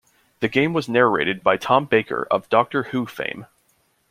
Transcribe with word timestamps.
The 0.39 0.47
game 0.47 0.73
was 0.73 0.89
narrated 0.89 1.43
by 1.43 1.57
Tom 1.57 1.85
Baker 1.85 2.27
of 2.31 2.49
"Doctor 2.49 2.85
Who" 2.85 3.05
fame. 3.05 3.45